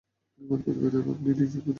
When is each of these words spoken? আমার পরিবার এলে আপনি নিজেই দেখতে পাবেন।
আমার 0.41 0.59
পরিবার 0.65 0.89
এলে 0.91 1.03
আপনি 1.03 1.27
নিজেই 1.27 1.45
দেখতে 1.45 1.57
পাবেন। 1.57 1.69